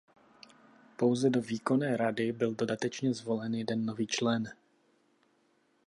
Pouze 0.97 1.29
do 1.29 1.41
Výkonné 1.41 1.97
rady 1.97 2.31
byl 2.31 2.55
dodatečně 2.55 3.13
zvolen 3.13 3.55
jeden 3.55 3.85
nový 3.85 4.07
člen. 4.07 4.49